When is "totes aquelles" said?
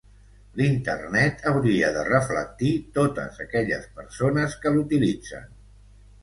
2.97-3.87